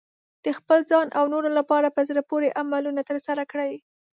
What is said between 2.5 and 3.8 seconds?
عملونه ترسره کړئ.